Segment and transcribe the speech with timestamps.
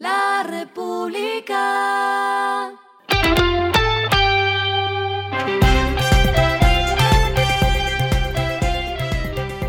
[0.00, 1.58] La República.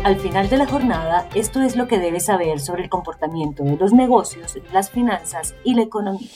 [0.02, 3.76] Al final de la jornada, esto es lo que debes saber sobre el comportamiento de
[3.76, 6.30] los negocios, las finanzas y la economía.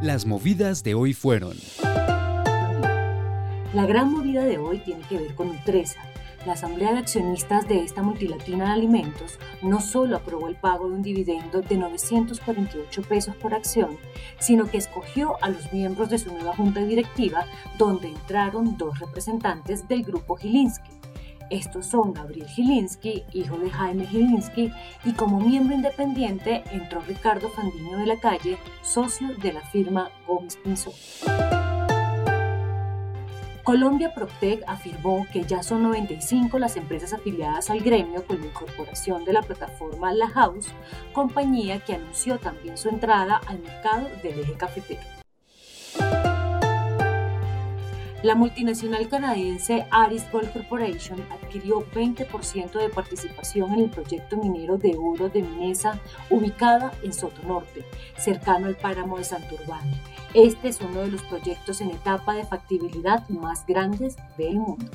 [0.00, 1.56] Las movidas de hoy fueron.
[3.72, 5.98] La gran movida de hoy tiene que ver con Nutresa.
[6.46, 10.96] La Asamblea de Accionistas de esta multilatina de alimentos no solo aprobó el pago de
[10.96, 13.96] un dividendo de 948 pesos por acción,
[14.38, 17.46] sino que escogió a los miembros de su nueva junta directiva,
[17.78, 20.90] donde entraron dos representantes del grupo Gilinski.
[21.48, 24.70] Estos son Gabriel Gilinski, hijo de Jaime Gilinski,
[25.04, 30.56] y como miembro independiente entró Ricardo Fandiño de la Calle, socio de la firma Gómez
[30.56, 30.92] Pinzón.
[33.64, 39.24] Colombia Proctec afirmó que ya son 95 las empresas afiliadas al gremio con la incorporación
[39.24, 40.66] de la plataforma La House,
[41.14, 45.23] compañía que anunció también su entrada al mercado del eje cafetero.
[48.24, 54.96] La multinacional canadiense Aris Gold Corporation adquirió 20% de participación en el proyecto minero de
[54.98, 57.84] oro de Minesa, ubicada en Soto Norte,
[58.16, 59.82] cercano al páramo de Santurbán.
[60.32, 64.90] Este es uno de los proyectos en etapa de factibilidad más grandes del mundo.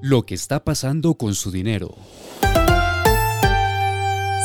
[0.00, 1.94] Lo que está pasando con su dinero.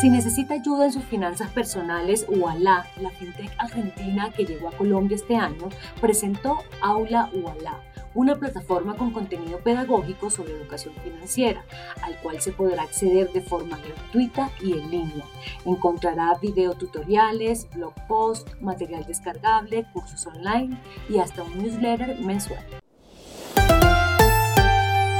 [0.01, 5.13] Si necesita ayuda en sus finanzas personales, UALA, la fintech argentina que llegó a Colombia
[5.13, 5.69] este año,
[6.01, 7.79] presentó Aula UALA,
[8.15, 11.63] una plataforma con contenido pedagógico sobre educación financiera,
[12.01, 15.25] al cual se podrá acceder de forma gratuita y en línea.
[15.65, 22.80] Encontrará videotutoriales, blog posts, material descargable, cursos online y hasta un newsletter mensual.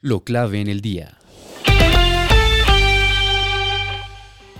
[0.02, 1.20] Lo clave en el día.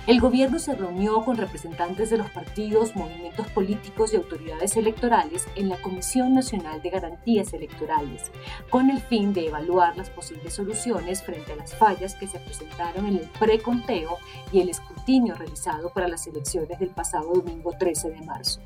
[0.06, 5.68] El gobierno se reunió con representantes de los partidos, movimientos políticos y autoridades electorales en
[5.68, 8.32] la Comisión Nacional de Garantías Electorales,
[8.70, 13.06] con el fin de evaluar las posibles soluciones frente a las fallas que se presentaron
[13.06, 14.18] en el preconteo
[14.52, 18.60] y el escrutinio realizado para las elecciones del pasado domingo 13 de marzo.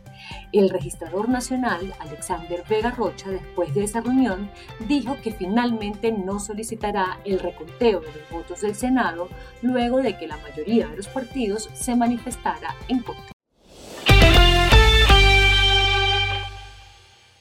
[0.53, 4.51] El registrador nacional, Alexander Vega Rocha, después de esa reunión,
[4.87, 9.29] dijo que finalmente no solicitará el reconteo de los votos del Senado
[9.63, 13.33] luego de que la mayoría de los partidos se manifestara en contra.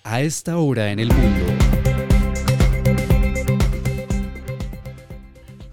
[0.05, 1.82] A esta hora en el mundo.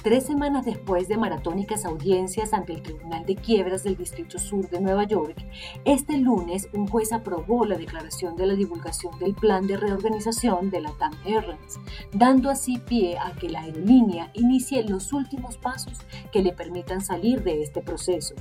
[0.03, 4.81] Tres semanas después de maratónicas audiencias ante el Tribunal de Quiebras del Distrito Sur de
[4.81, 5.37] Nueva York,
[5.84, 10.81] este lunes un juez aprobó la declaración de la divulgación del plan de reorganización de
[10.81, 11.78] la TAM Airlines,
[12.15, 15.99] dando así pie a que la aerolínea inicie los últimos pasos
[16.32, 18.34] que le permitan salir de este proceso.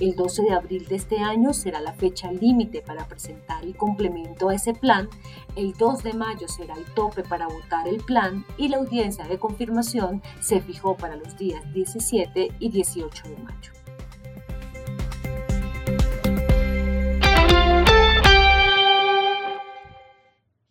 [0.00, 4.48] El 12 de abril de este año será la fecha límite para presentar el complemento
[4.48, 5.10] a ese plan,
[5.56, 9.38] el 2 de mayo será el tope para votar el plan y la audiencia de
[9.38, 13.72] confirmación se fijó para los días 17 y 18 de mayo.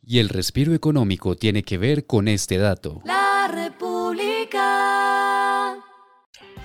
[0.03, 3.01] Y el respiro económico tiene que ver con este dato.
[3.03, 5.11] La República.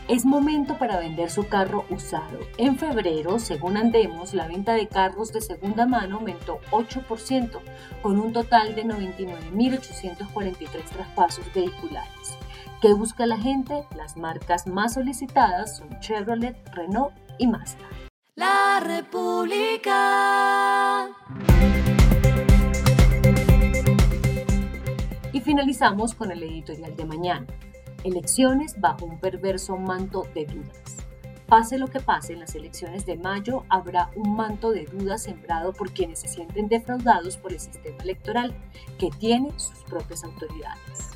[0.09, 2.39] Es momento para vender su carro usado.
[2.59, 7.59] En febrero, según Andemos, la venta de carros de segunda mano aumentó 8%,
[8.03, 12.39] con un total de 99.843 traspasos vehiculares.
[12.83, 13.87] ¿Qué busca la gente?
[13.97, 17.89] Las marcas más solicitadas son Chevrolet, Renault y Mazda.
[18.35, 19.95] La República.
[25.33, 27.47] Y finalizamos con el editorial de mañana.
[28.05, 30.99] Elecciones bajo un perverso manto de dudas.
[31.49, 35.73] Pase lo que pase en las elecciones de mayo, habrá un manto de dudas sembrado
[35.73, 38.55] por quienes se sienten defraudados por el sistema electoral,
[38.99, 41.16] que tiene sus propias autoridades.